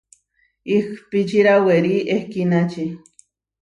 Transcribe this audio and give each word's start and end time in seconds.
Ihpíčira 0.75 1.55
werí 1.65 1.95
ehkínači. 2.15 2.85